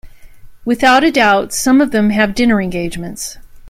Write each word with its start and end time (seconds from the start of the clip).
Without 0.65 1.03
a 1.03 1.11
doubt, 1.11 1.53
some 1.53 1.79
of 1.79 1.91
them 1.91 2.09
have 2.09 2.33
dinner 2.33 2.59
engagements. 2.59 3.37